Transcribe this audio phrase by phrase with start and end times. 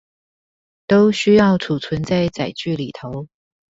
[0.87, 3.27] 都需要儲存在載具裏頭